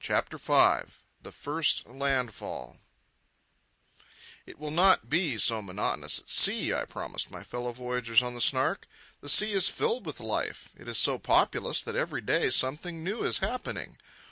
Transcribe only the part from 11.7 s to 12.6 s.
that every day